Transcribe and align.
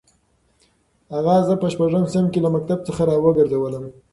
اغا 1.17 1.35
زه 1.47 1.53
په 1.61 1.67
شپږم 1.73 2.03
صنف 2.13 2.29
کې 2.33 2.39
له 2.45 2.49
مکتب 2.55 2.79
څخه 2.87 3.01
راوګرځولم. 3.09 3.85